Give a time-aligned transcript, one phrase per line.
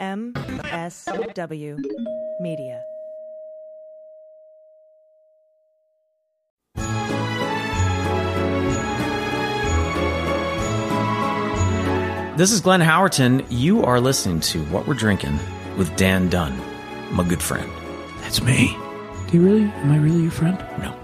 [0.00, 1.78] MSW
[2.40, 2.82] Media.
[12.36, 13.46] This is Glenn Howerton.
[13.48, 15.38] You are listening to What We're Drinking
[15.78, 16.60] with Dan Dunn,
[17.12, 17.70] my good friend.
[18.22, 18.76] That's me.
[19.28, 19.62] Do you really?
[19.62, 20.58] Am I really your friend?
[20.80, 21.03] No.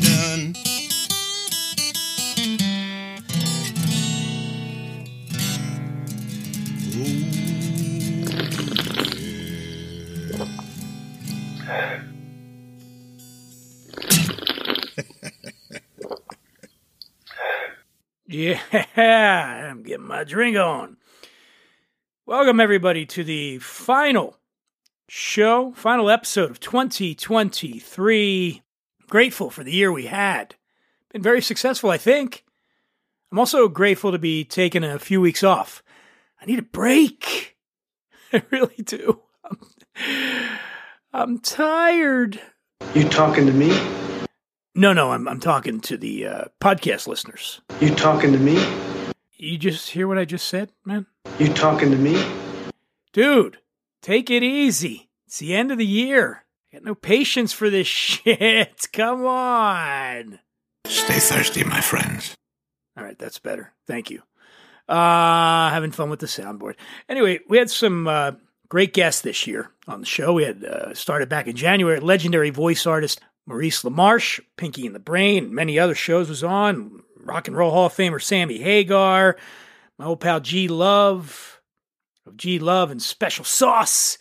[20.21, 20.97] I'm getting my drink on.
[22.27, 24.37] Welcome, everybody, to the final
[25.07, 28.61] show, final episode of 2023.
[29.09, 30.53] Grateful for the year we had.
[31.11, 32.45] Been very successful, I think.
[33.31, 35.81] I'm also grateful to be taking a few weeks off.
[36.39, 37.57] I need a break.
[38.33, 39.21] I really do.
[39.43, 39.57] I'm,
[41.13, 42.39] I'm tired.
[42.93, 43.69] You talking to me?
[44.75, 47.61] No, no, I'm, I'm talking to the uh, podcast listeners.
[47.79, 48.90] You talking to me?
[49.43, 51.07] You just hear what I just said, man?
[51.39, 52.23] You talking to me?
[53.11, 53.57] Dude,
[54.03, 55.09] take it easy.
[55.25, 56.45] It's the end of the year.
[56.71, 58.87] I got no patience for this shit.
[58.93, 60.37] Come on.
[60.85, 62.35] Stay thirsty, my friends.
[62.95, 63.73] All right, that's better.
[63.87, 64.21] Thank you.
[64.87, 66.75] Uh, having fun with the soundboard.
[67.09, 68.33] Anyway, we had some uh,
[68.69, 70.33] great guests this year on the show.
[70.33, 71.99] We had uh, started back in January.
[71.99, 77.01] Legendary voice artist Maurice LaMarche, Pinky and the Brain, and many other shows was on.
[77.23, 79.37] Rock and Roll Hall of Famer Sammy Hagar,
[79.97, 81.61] my old pal G Love
[82.25, 84.17] of G Love and Special Sauce,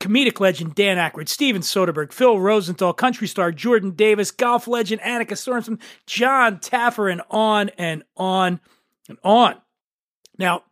[0.00, 5.32] comedic legend Dan Aykroyd, Steven Soderbergh, Phil Rosenthal, country star Jordan Davis, golf legend Annika
[5.32, 8.60] Sorenstam, John Taffer, and on and on
[9.08, 9.56] and on.
[10.38, 10.64] Now,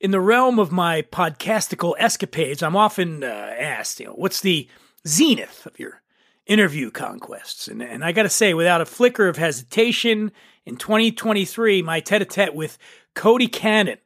[0.00, 4.68] in the realm of my podcastical escapades, I'm often uh, asked, you know, what's the
[5.06, 6.02] zenith of your
[6.46, 7.68] interview conquests?
[7.68, 10.32] And, and I got to say, without a flicker of hesitation,
[10.66, 12.78] in 2023, my tete a tete with
[13.14, 13.98] Cody Cannon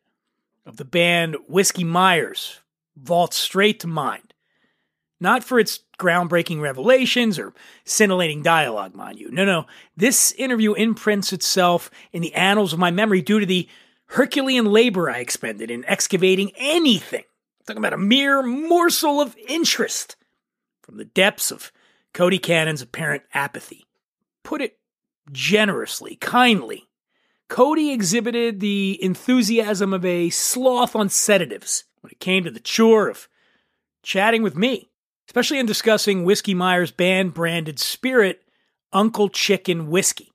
[0.66, 2.60] of the band Whiskey Myers
[2.96, 4.34] vaults straight to mind.
[5.20, 7.52] Not for its groundbreaking revelations or
[7.84, 9.30] scintillating dialogue, mind you.
[9.32, 9.66] No, no.
[9.96, 13.68] This interview imprints itself in the annals of my memory due to the
[14.06, 17.24] Herculean labor I expended in excavating anything.
[17.66, 20.16] talking about a mere morsel of interest
[20.82, 21.72] from the depths of
[22.12, 23.86] Cody Cannon's apparent apathy.
[24.42, 24.78] Put it
[25.30, 26.88] generously, kindly.
[27.48, 33.08] Cody exhibited the enthusiasm of a sloth on sedatives when it came to the chore
[33.08, 33.28] of
[34.02, 34.90] chatting with me,
[35.28, 38.42] especially in discussing Whiskey Myers' band branded spirit,
[38.92, 40.32] Uncle Chicken Whiskey.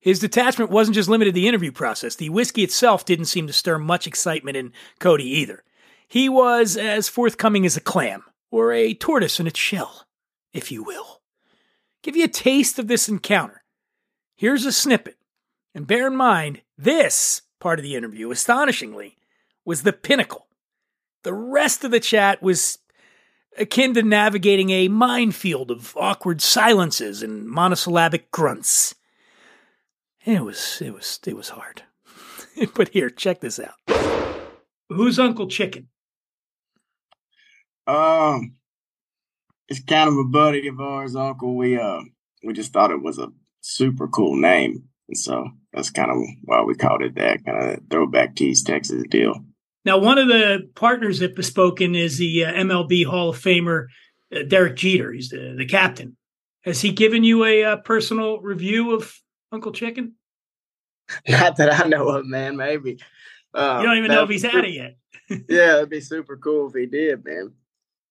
[0.00, 2.14] His detachment wasn't just limited to the interview process.
[2.14, 5.64] The whiskey itself didn't seem to stir much excitement in Cody either.
[6.06, 10.05] He was as forthcoming as a clam, or a tortoise in its shell,
[10.56, 11.20] if you will.
[12.02, 13.62] Give you a taste of this encounter.
[14.36, 15.16] Here's a snippet.
[15.74, 19.16] And bear in mind, this part of the interview, astonishingly,
[19.64, 20.46] was the pinnacle.
[21.22, 22.78] The rest of the chat was
[23.58, 28.94] akin to navigating a minefield of awkward silences and monosyllabic grunts.
[30.24, 31.82] It was it was it was hard.
[32.74, 33.74] but here, check this out.
[34.88, 35.88] Who's Uncle Chicken?
[37.86, 38.56] Um,
[39.68, 41.56] it's kind of a buddy of ours, Uncle.
[41.56, 42.00] We uh
[42.44, 43.28] we just thought it was a
[43.60, 47.44] super cool name, and so that's kind of why we called it that.
[47.44, 49.44] Kind of throwback to East Texas deal.
[49.84, 53.86] Now, one of the partners at Bespoken is the uh, MLB Hall of Famer
[54.34, 55.12] uh, Derek Jeter.
[55.12, 56.16] He's the, the captain.
[56.62, 59.14] Has he given you a uh, personal review of
[59.52, 60.14] Uncle Chicken?
[61.28, 62.56] Not that I know of, man.
[62.56, 62.98] Maybe.
[63.54, 64.96] Uh, You don't even know if he's had it yet.
[65.48, 67.52] Yeah, it'd be super cool if he did, man.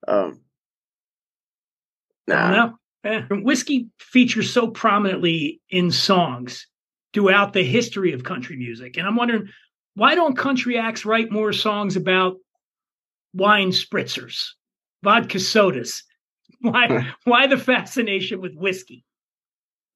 [0.06, 0.42] Um,
[2.28, 2.78] nah, No.
[3.04, 3.28] Yeah.
[3.30, 6.66] Whiskey features so prominently in songs
[7.14, 8.98] throughout the history of country music.
[8.98, 9.48] And I'm wondering,
[9.94, 12.38] why don't country acts write more songs about
[13.34, 14.44] wine spritzers,
[15.04, 16.04] vodka sodas?
[16.62, 19.06] Why why the fascination with whiskey?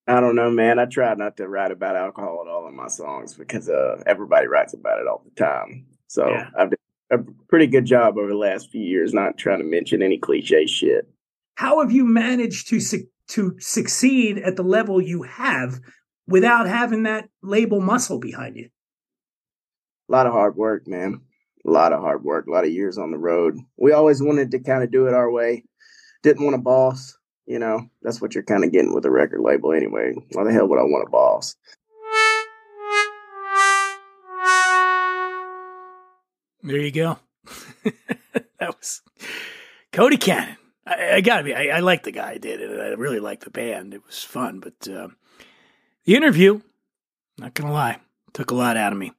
[0.08, 0.78] I don't know, man.
[0.78, 4.46] I try not to write about alcohol at all in my songs because uh, everybody
[4.48, 5.86] writes about it all the time.
[6.08, 6.50] So Yeah.
[6.58, 6.78] I've done
[7.12, 7.18] a
[7.48, 11.08] pretty good job over the last few years not trying to mention any cliche shit.
[11.60, 15.82] How have you managed to su- to succeed at the level you have
[16.26, 18.70] without having that label muscle behind you?
[20.08, 21.20] A lot of hard work, man.
[21.68, 22.48] A lot of hard work.
[22.48, 23.58] A lot of years on the road.
[23.76, 25.66] We always wanted to kind of do it our way.
[26.24, 27.18] Didn't want a boss.
[27.46, 30.14] You know, that's what you're kind of getting with a record label anyway.
[30.32, 31.58] Why the hell would I want a boss?
[36.64, 37.20] There you go.
[38.60, 39.02] that was
[39.92, 40.56] Cody Cannon.
[40.90, 41.54] I, I gotta be.
[41.54, 42.32] I, I like the guy.
[42.32, 42.80] I did it.
[42.80, 43.94] I really like the band.
[43.94, 44.60] It was fun.
[44.60, 45.10] But uh,
[46.06, 46.62] the interview,
[47.38, 48.00] not gonna lie,
[48.34, 49.12] took a lot out of me.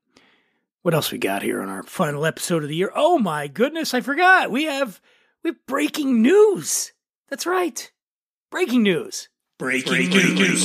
[0.82, 2.90] What else we got here on our final episode of the year?
[2.94, 4.50] Oh my goodness, I forgot.
[4.50, 5.00] We have
[5.44, 6.92] we have breaking news.
[7.28, 7.90] That's right,
[8.50, 9.28] breaking news.
[9.58, 10.64] Breaking, news.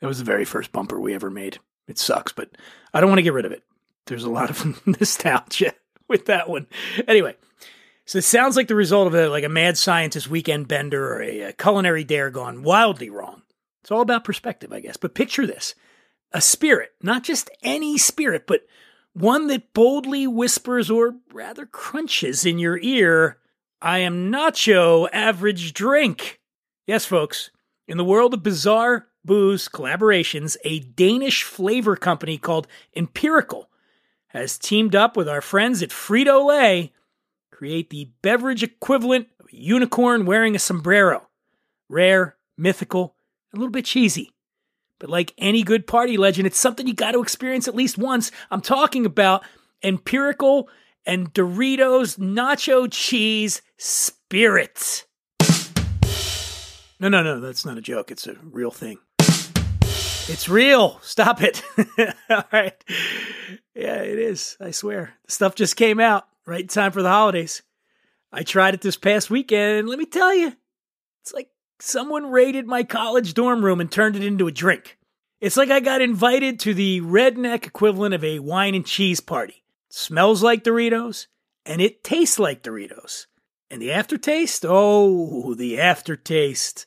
[0.00, 1.60] That was the very first bumper we ever made.
[1.86, 2.50] It sucks, but
[2.92, 3.62] I don't want to get rid of it.
[4.06, 5.74] There's a lot of nostalgia
[6.10, 6.66] with that one.
[7.08, 7.36] Anyway,
[8.04, 11.22] so it sounds like the result of a like a mad scientist weekend bender or
[11.22, 13.42] a, a culinary dare gone wildly wrong.
[13.80, 14.98] It's all about perspective, I guess.
[14.98, 15.74] But picture this:
[16.32, 18.66] a spirit, not just any spirit, but
[19.14, 23.38] one that boldly whispers or rather crunches in your ear,
[23.80, 26.40] "I am nacho average drink."
[26.86, 27.50] Yes, folks.
[27.86, 32.66] In the world of bizarre booze collaborations, a Danish flavor company called
[32.96, 33.69] Empirical
[34.30, 36.92] has teamed up with our friends at Frito Lay
[37.50, 41.28] create the beverage equivalent of a unicorn wearing a sombrero.
[41.88, 43.16] Rare, mythical,
[43.52, 44.32] a little bit cheesy.
[44.98, 48.30] But like any good party legend, it's something you got to experience at least once.
[48.50, 49.44] I'm talking about
[49.82, 50.68] Empirical
[51.04, 55.06] and Doritos Nacho Cheese Spirit.
[56.98, 58.10] No, no, no, that's not a joke.
[58.10, 58.98] It's a real thing.
[59.18, 61.00] It's real.
[61.02, 61.62] Stop it.
[62.30, 62.84] All right.
[63.90, 64.56] Yeah, it is.
[64.60, 65.14] I swear.
[65.26, 67.62] The stuff just came out right in time for the holidays.
[68.32, 70.52] I tried it this past weekend, and let me tell you,
[71.22, 71.48] it's like
[71.80, 74.96] someone raided my college dorm room and turned it into a drink.
[75.40, 79.64] It's like I got invited to the redneck equivalent of a wine and cheese party.
[79.88, 81.26] It smells like Doritos,
[81.66, 83.26] and it tastes like Doritos.
[83.72, 84.64] And the aftertaste?
[84.68, 86.86] Oh, the aftertaste.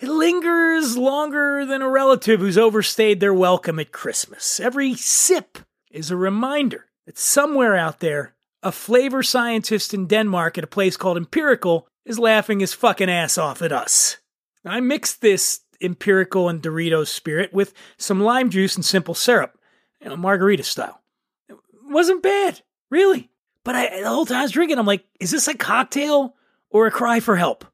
[0.00, 4.60] It lingers longer than a relative who's overstayed their welcome at Christmas.
[4.60, 5.58] Every sip
[5.90, 10.96] is a reminder that somewhere out there, a flavor scientist in Denmark at a place
[10.96, 14.18] called Empirical is laughing his fucking ass off at us.
[14.64, 19.58] I mixed this Empirical and Doritos spirit with some lime juice and simple syrup,
[20.00, 21.02] you know, margarita style.
[21.48, 21.56] It
[21.88, 23.30] wasn't bad, really.
[23.64, 26.36] But I, the whole time I was drinking, I'm like, is this a cocktail
[26.70, 27.64] or a cry for help?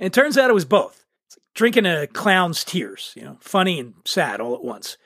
[0.00, 1.03] And it turns out it was both.
[1.54, 4.96] Drinking a clown's tears, you know, funny and sad all at once.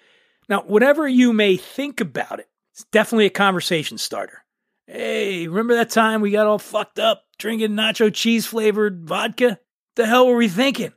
[0.49, 4.45] Now, whatever you may think about it, it's definitely a conversation starter.
[4.87, 9.59] Hey, remember that time we got all fucked up drinking nacho cheese flavored vodka?
[9.97, 10.93] The hell were we thinking?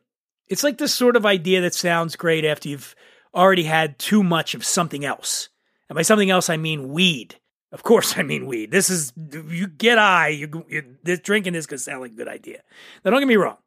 [0.48, 2.96] It's like this sort of idea that sounds great after you've
[3.34, 5.50] already had too much of something else.
[5.90, 7.36] And by something else, I mean weed.
[7.72, 8.72] Of course, I mean weed.
[8.72, 9.12] This is
[9.50, 10.30] you get high.
[10.30, 12.62] You, you this drinking this could sound like a good idea.
[13.04, 13.58] Now, don't get me wrong.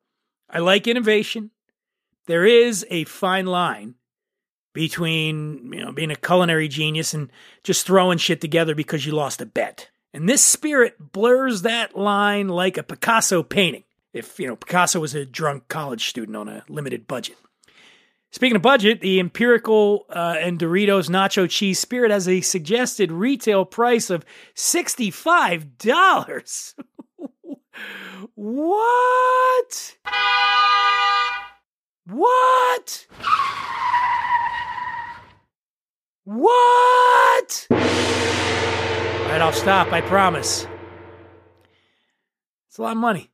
[0.48, 1.50] I like innovation.
[2.26, 3.94] There is a fine line
[4.72, 7.30] between you know being a culinary genius and
[7.62, 9.90] just throwing shit together because you lost a bet.
[10.12, 13.84] And this spirit blurs that line like a Picasso painting.
[14.12, 17.36] If you know Picasso was a drunk college student on a limited budget.
[18.34, 23.64] Speaking of budget, the Empirical uh, and Doritos Nacho Cheese Spirit has a suggested retail
[23.64, 24.24] price of
[24.56, 26.74] $65.
[28.34, 29.96] what?
[32.06, 33.06] What?
[36.24, 37.66] What?
[37.70, 37.78] All
[39.30, 40.66] right, I'll stop, I promise.
[42.68, 43.30] It's a lot of money.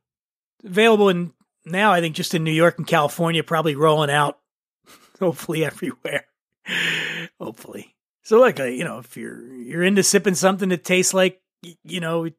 [0.59, 1.33] It's available in
[1.65, 4.39] now, I think, just in New York and California, probably rolling out
[5.19, 6.27] hopefully everywhere.
[7.41, 7.95] hopefully.
[8.23, 11.41] So look, uh, you know, if you're you're into sipping something that tastes like
[11.83, 12.29] you know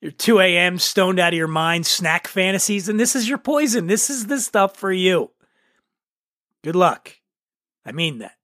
[0.00, 0.78] your 2 a.m.
[0.78, 3.86] stoned out of your mind snack fantasies, then this is your poison.
[3.86, 5.30] This is the stuff for you.
[6.64, 7.12] Good luck.
[7.84, 8.36] I mean that.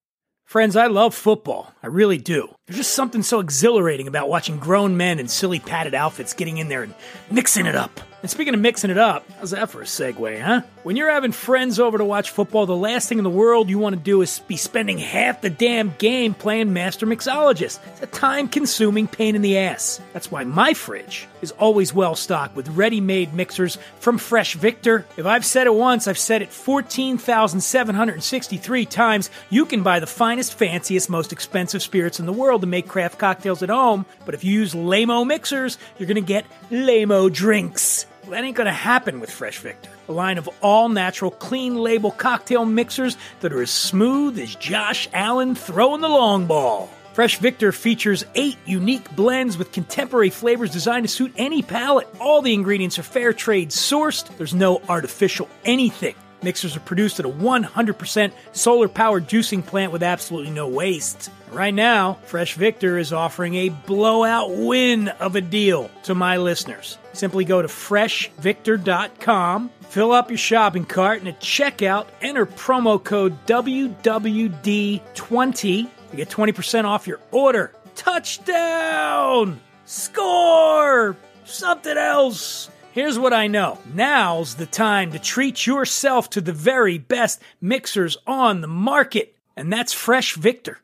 [0.44, 1.72] Friends, I love football.
[1.82, 2.54] I really do.
[2.66, 6.68] There's just something so exhilarating about watching grown men in silly padded outfits getting in
[6.68, 6.94] there and
[7.30, 7.98] mixing it up.
[8.22, 10.60] And speaking of mixing it up, how's that for a segue, huh?
[10.82, 13.78] When you're having friends over to watch football, the last thing in the world you
[13.78, 17.78] want to do is be spending half the damn game playing Master Mixologist.
[17.86, 20.02] It's a time consuming pain in the ass.
[20.12, 25.06] That's why my fridge is always well stocked with ready made mixers from Fresh Victor.
[25.16, 29.30] If I've said it once, I've said it 14,763 times.
[29.48, 33.18] You can buy the finest, fanciest, most expensive spirits in the world to make craft
[33.18, 38.04] cocktails at home, but if you use Lamo mixers, you're going to get Lamo drinks.
[38.22, 42.10] Well, that ain't gonna happen with Fresh Victor, a line of all natural, clean label
[42.10, 46.90] cocktail mixers that are as smooth as Josh Allen throwing the long ball.
[47.12, 52.08] Fresh Victor features eight unique blends with contemporary flavors designed to suit any palate.
[52.20, 56.14] All the ingredients are fair trade sourced, there's no artificial anything.
[56.42, 61.30] Mixers are produced at a 100% solar powered juicing plant with absolutely no waste.
[61.50, 66.96] Right now, Fresh Victor is offering a blowout win of a deal to my listeners.
[67.12, 73.37] Simply go to freshvictor.com, fill up your shopping cart, and at checkout, enter promo code
[73.47, 77.73] WWD20 to get 20% off your order.
[77.95, 79.61] Touchdown!
[79.85, 81.17] Score!
[81.45, 82.71] Something else!
[82.93, 83.79] Here's what I know.
[83.95, 89.73] Now's the time to treat yourself to the very best mixers on the market, and
[89.73, 90.79] that's Fresh Victor.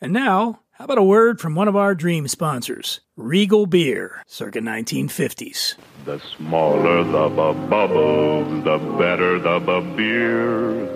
[0.00, 4.60] And now, how about a word from one of our dream sponsors, Regal Beer, circa
[4.60, 5.76] 1950s.
[6.04, 10.86] The smaller the bu- bubbles, the better the beer.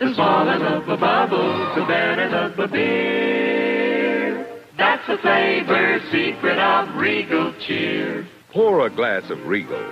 [0.00, 4.46] The smaller the bu- bubbles, the better the beer.
[4.76, 8.26] That's the flavor secret of Regal Cheer.
[8.52, 9.84] Pour a glass of Regal.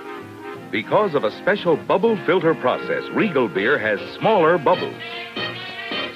[0.71, 4.95] Because of a special bubble filter process, Regal beer has smaller bubbles.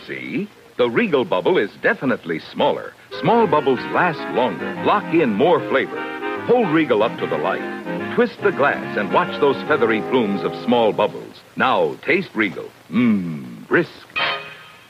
[0.07, 0.49] See?
[0.77, 2.93] The Regal bubble is definitely smaller.
[3.19, 5.99] Small bubbles last longer, lock in more flavor.
[6.45, 8.15] Hold Regal up to the light.
[8.15, 11.41] Twist the glass and watch those feathery plumes of small bubbles.
[11.55, 12.69] Now taste Regal.
[12.89, 14.07] Mmm, brisk,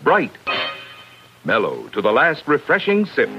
[0.03, 0.31] bright,
[1.43, 3.29] mellow to the last refreshing sip.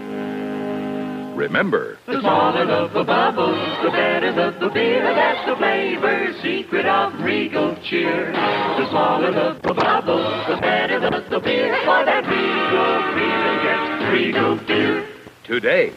[1.35, 5.03] Remember, The smaller the bu- bubbles, the better the bu- beer.
[5.03, 8.33] That's the flavor secret of Regal Cheer.
[8.33, 11.75] The smaller the bu- bubbles, the better the bu- beer.
[11.85, 15.07] For that Regal feeling gets Regal beer.
[15.45, 15.93] today.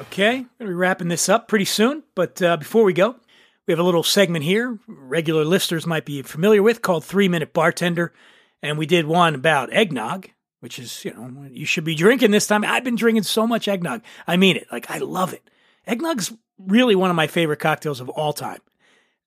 [0.00, 3.16] Okay, we're going to be wrapping this up pretty soon, but uh, before we go,
[3.66, 7.52] we have a little segment here regular listeners might be familiar with called Three Minute
[7.52, 8.12] Bartender.
[8.62, 10.28] And we did one about eggnog,
[10.64, 12.64] which is, you know, you should be drinking this time.
[12.64, 14.02] I've been drinking so much eggnog.
[14.26, 14.66] I mean it.
[14.72, 15.50] Like, I love it.
[15.86, 18.60] Eggnog's really one of my favorite cocktails of all time.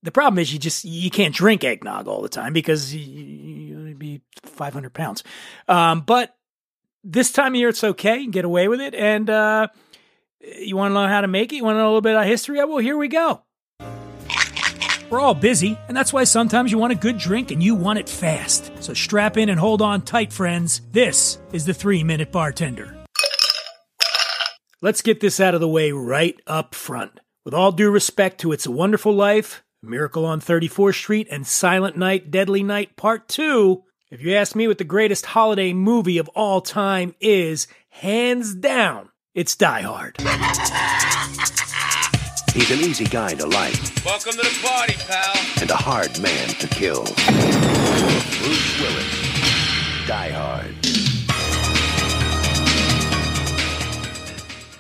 [0.02, 4.00] The problem is you just you can't drink eggnog all the time because you, you'd
[4.00, 5.24] be 500 pounds.
[5.68, 6.36] Um, but
[7.04, 8.18] this time of year, it's okay.
[8.18, 8.96] You get away with it.
[8.96, 9.68] And uh,
[10.40, 11.58] you want to know how to make it?
[11.58, 12.58] You want to know a little bit of history?
[12.66, 13.44] Well, here we go.
[15.10, 18.00] We're all busy, and that's why sometimes you want a good drink and you want
[18.00, 18.72] it fast.
[18.82, 20.82] So strap in and hold on tight, friends.
[20.92, 22.94] This is the three minute bartender.
[24.82, 27.20] Let's get this out of the way right up front.
[27.46, 31.96] With all due respect to It's a Wonderful Life, Miracle on 34th Street, and Silent
[31.98, 36.28] Night, Deadly Night Part 2, if you ask me what the greatest holiday movie of
[36.30, 40.18] all time is, hands down, it's Die Hard.
[42.58, 45.36] He's an easy guy to like Welcome to the party, pal.
[45.62, 47.04] and a hard man to kill.
[47.04, 50.08] Bruce Willis.
[50.08, 50.74] Die Hard.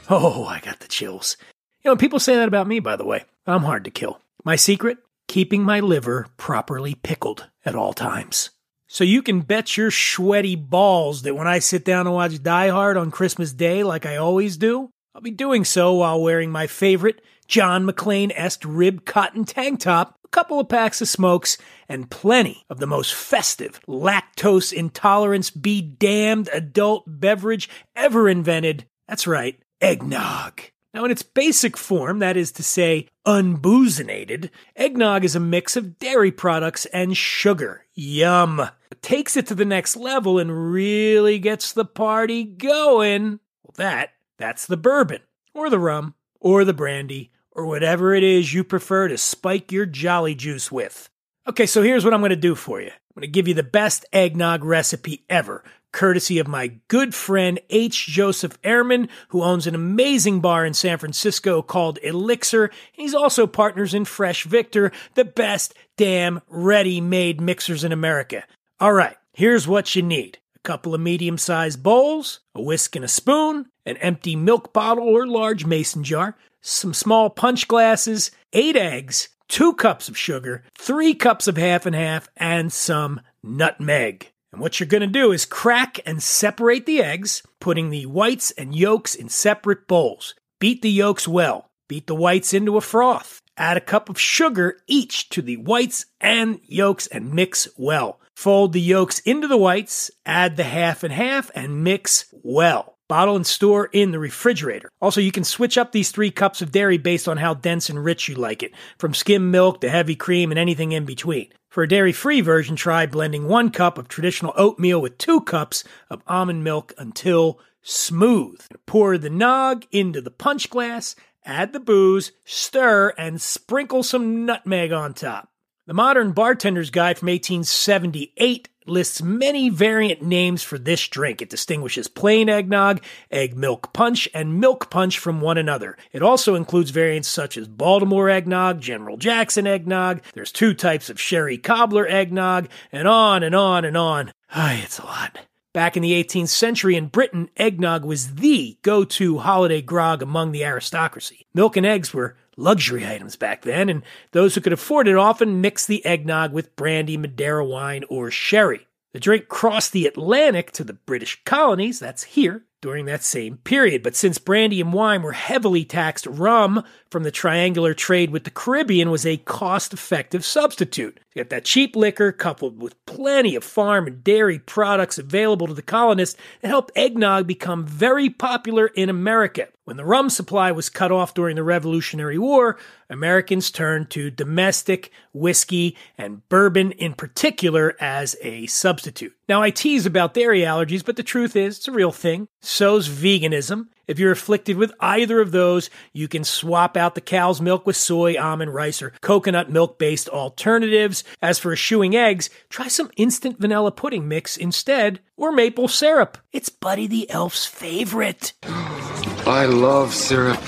[0.10, 1.38] Oh, I got the chills.
[1.84, 3.25] You know, people say that about me, by the way.
[3.46, 4.22] I'm hard to kill.
[4.43, 4.98] My secret?
[5.27, 8.50] Keeping my liver properly pickled at all times.
[8.88, 12.69] So you can bet your sweaty balls that when I sit down to watch Die
[12.69, 16.65] Hard on Christmas Day, like I always do, I'll be doing so while wearing my
[16.65, 22.10] favorite John McClane esque rib cotton tank top, a couple of packs of smokes, and
[22.10, 28.86] plenty of the most festive, lactose intolerance be damned adult beverage ever invented.
[29.08, 30.62] That's right, eggnog.
[30.94, 36.00] Now, in its basic form, that is to say, unboozinated, eggnog is a mix of
[36.00, 37.86] dairy products and sugar.
[37.94, 38.58] Yum.
[38.58, 44.10] What takes it to the next level and really gets the party going, well, that,
[44.38, 45.22] that's the bourbon,
[45.54, 49.86] or the rum, or the brandy, or whatever it is you prefer to spike your
[49.86, 51.10] jolly juice with.
[51.46, 52.88] Okay, so here's what I'm going to do for you.
[52.88, 57.60] I'm going to give you the best eggnog recipe ever, courtesy of my good friend
[57.70, 58.06] H.
[58.08, 62.72] Joseph Ehrman, who owns an amazing bar in San Francisco called Elixir.
[62.94, 68.46] He's also partners in Fresh Victor, the best damn ready made mixers in America.
[68.80, 73.06] All right, Here's what you need a couple of medium sized bowls, a whisk and
[73.06, 78.76] a spoon, an empty milk bottle or large mason jar, some small punch glasses, eight
[78.76, 84.32] eggs, two cups of sugar, three cups of half and half, and some nutmeg.
[84.52, 88.52] And what you're going to do is crack and separate the eggs, putting the whites
[88.52, 90.36] and yolks in separate bowls.
[90.60, 91.70] Beat the yolks well.
[91.88, 93.42] Beat the whites into a froth.
[93.58, 98.20] Add a cup of sugar each to the whites and yolks and mix well.
[98.36, 102.97] Fold the yolks into the whites, add the half and half, and mix well.
[103.08, 104.90] Bottle and store in the refrigerator.
[105.02, 108.04] Also, you can switch up these three cups of dairy based on how dense and
[108.04, 111.48] rich you like it, from skim milk to heavy cream and anything in between.
[111.70, 115.84] For a dairy free version, try blending one cup of traditional oatmeal with two cups
[116.10, 118.60] of almond milk until smooth.
[118.86, 124.92] Pour the nog into the punch glass, add the booze, stir, and sprinkle some nutmeg
[124.92, 125.50] on top.
[125.86, 131.41] The Modern Bartender's Guide from 1878 lists many variant names for this drink.
[131.41, 133.01] It distinguishes plain eggnog,
[133.32, 135.98] egg milk punch, and milk punch from one another.
[136.12, 141.20] It also includes variants such as Baltimore eggnog, General Jackson eggnog, there's two types of
[141.20, 144.32] sherry cobbler eggnog, and on and on and on.
[144.50, 145.39] Ay, it's a lot.
[145.74, 150.51] Back in the 18th century in Britain, eggnog was the go to holiday grog among
[150.51, 151.46] the aristocracy.
[151.53, 155.62] Milk and eggs were luxury items back then, and those who could afford it often
[155.62, 158.88] mixed the eggnog with brandy, Madeira wine, or sherry.
[159.14, 164.03] The drink crossed the Atlantic to the British colonies, that's here, during that same period.
[164.03, 168.51] But since brandy and wine were heavily taxed, rum from the triangular trade with the
[168.51, 171.19] Caribbean was a cost effective substitute.
[171.34, 175.74] You get that cheap liquor coupled with plenty of farm and dairy products available to
[175.74, 179.67] the colonists that helped eggnog become very popular in America.
[179.86, 182.77] When the rum supply was cut off during the Revolutionary War,
[183.10, 189.34] Americans turned to domestic whiskey and bourbon in particular as a substitute.
[189.48, 192.50] Now, I tease about dairy allergies, but the truth is, it's a real thing.
[192.62, 193.88] So's veganism.
[194.08, 197.98] If you're afflicted with either of those, you can swap out the cow's milk with
[197.98, 201.24] soy, almond, rice, or coconut milk based alternatives.
[201.41, 206.38] As for eschewing eggs, try some instant vanilla pudding mix instead, or maple syrup.
[206.54, 208.54] It's Buddy the Elf's favorite.
[208.63, 210.60] I love syrup.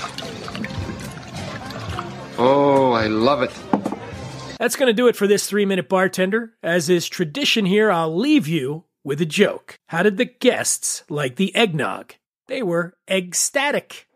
[2.38, 3.52] Oh, I love it.
[4.58, 6.52] That's going to do it for this three minute bartender.
[6.62, 9.78] As is tradition here, I'll leave you with a joke.
[9.88, 12.14] How did the guests like the eggnog?
[12.46, 14.06] They were ecstatic.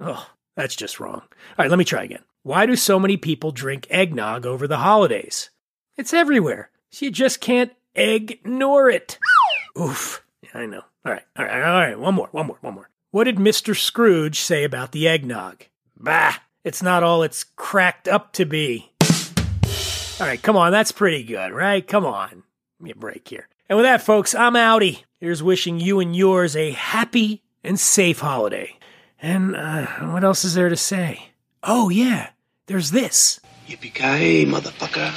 [0.00, 1.22] Oh, that's just wrong.
[1.22, 2.22] All right, let me try again.
[2.42, 5.50] Why do so many people drink eggnog over the holidays?
[5.96, 6.70] It's everywhere.
[6.90, 9.18] So you just can't ignore it.
[9.80, 10.24] Oof.
[10.54, 10.82] I know.
[11.04, 11.98] All right, all right, all right.
[11.98, 12.90] One more, one more, one more.
[13.10, 13.76] What did Mr.
[13.76, 15.64] Scrooge say about the eggnog?
[15.96, 16.34] Bah,
[16.64, 18.91] it's not all it's cracked up to be.
[20.22, 21.84] All right, come on, that's pretty good, right?
[21.84, 22.44] Come on.
[22.78, 23.48] Give me a break here.
[23.68, 25.02] And with that, folks, I'm outie.
[25.18, 28.78] Here's wishing you and yours a happy and safe holiday.
[29.20, 31.30] And uh, what else is there to say?
[31.64, 32.30] Oh, yeah,
[32.66, 33.40] there's this.
[33.66, 35.10] Yippee-ki-yay, motherfucker.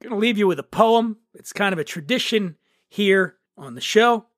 [0.00, 1.18] going to leave you with a poem.
[1.34, 2.56] It's kind of a tradition
[2.88, 4.28] here on the show.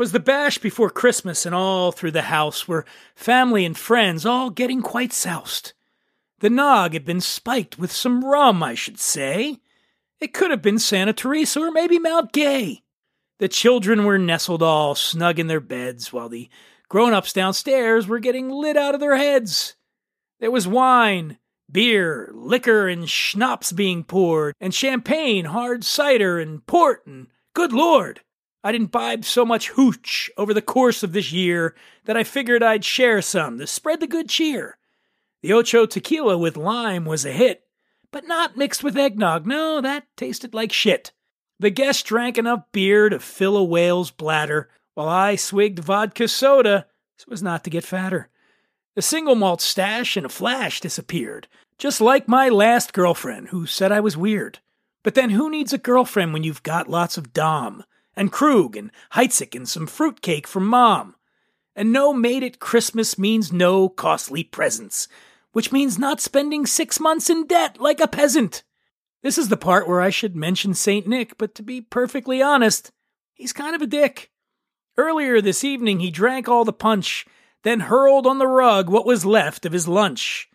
[0.00, 4.48] 'Twas the bash before Christmas, and all through the house were family and friends, all
[4.48, 5.74] getting quite soused.
[6.38, 9.58] The nog had been spiked with some rum, I should say.
[10.18, 12.80] It could have been Santa Teresa or maybe Mount Gay.
[13.40, 16.48] The children were nestled all snug in their beds, while the
[16.88, 19.76] grown ups downstairs were getting lit out of their heads.
[20.38, 21.36] There was wine,
[21.70, 28.22] beer, liquor, and schnapps being poured, and champagne, hard cider, and port, and good lord!
[28.62, 32.84] I'd imbibed so much hooch over the course of this year that I figured I'd
[32.84, 34.76] share some to spread the good cheer.
[35.42, 37.64] The Ocho tequila with lime was a hit,
[38.10, 39.46] but not mixed with eggnog.
[39.46, 41.12] No, that tasted like shit.
[41.58, 46.86] The guests drank enough beer to fill a whale's bladder, while I swigged vodka soda
[47.20, 48.28] so as not to get fatter.
[48.96, 53.92] The single malt stash in a flash disappeared, just like my last girlfriend who said
[53.92, 54.58] I was weird.
[55.02, 57.84] But then who needs a girlfriend when you've got lots of Dom,
[58.20, 61.16] and Krug, and Heidsieck, and some fruitcake from Mom?
[61.74, 65.08] And no made it Christmas means no costly presents,
[65.52, 68.62] which means not spending six months in debt like a peasant.
[69.22, 71.06] This is the part where I should mention St.
[71.06, 72.92] Nick, but to be perfectly honest,
[73.32, 74.30] he's kind of a dick.
[74.98, 77.24] Earlier this evening, he drank all the punch,
[77.62, 80.46] then hurled on the rug what was left of his lunch.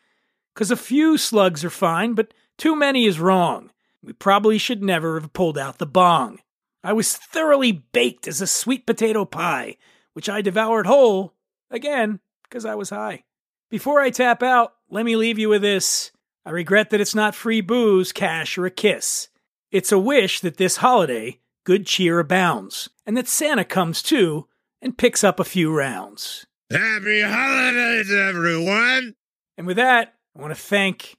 [0.54, 3.72] 'Cause a few slugs are fine, but too many is wrong.
[4.04, 6.42] We probably should never have pulled out the bong.
[6.86, 9.78] I was thoroughly baked as a sweet potato pie,
[10.14, 11.34] which I devoured whole,
[11.72, 13.24] again, because I was high.
[13.72, 16.12] Before I tap out, let me leave you with this.
[16.46, 19.30] I regret that it's not free booze, cash, or a kiss.
[19.72, 24.48] It's a wish that this holiday, good cheer abounds, and that Santa comes too
[24.80, 26.46] and picks up a few rounds.
[26.72, 29.16] Happy holidays, everyone!
[29.58, 31.16] And with that, I want to thank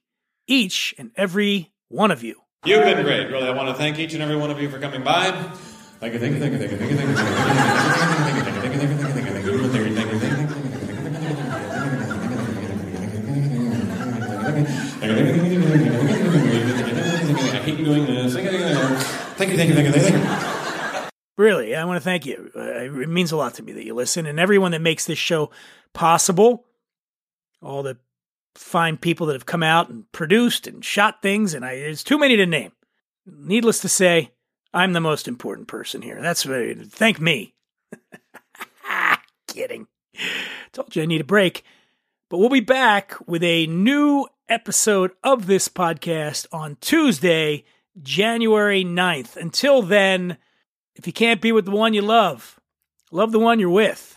[0.47, 3.31] each and every one of you You've been great.
[3.31, 5.31] Really, I want to thank each and every one of you for coming by.
[6.01, 7.47] Thank you, thank you, thank you, thank you, thank you, thank you, thank
[8.57, 10.57] you, thank you, thank you, thank you, thank you, thank you, thank you.
[17.57, 17.97] thank you, thank you,
[19.37, 20.57] Thank you, thank you, thank you, thank you
[21.37, 24.25] really i want to thank you it means a lot to me that you listen
[24.25, 25.51] and everyone that makes this show
[25.93, 26.65] possible
[27.61, 27.95] all the
[28.57, 32.17] fine people that have come out and produced and shot things, and I, there's too
[32.17, 32.71] many to name.
[33.25, 34.31] Needless to say,
[34.73, 36.21] I'm the most important person here.
[36.21, 37.55] That's what, thank me.
[39.47, 39.87] Kidding.
[40.73, 41.63] Told you I need a break.
[42.29, 47.63] But we'll be back with a new episode of this podcast on Tuesday,
[48.01, 49.37] January 9th.
[49.37, 50.37] Until then,
[50.95, 52.59] if you can't be with the one you love,
[53.11, 54.16] love the one you're with.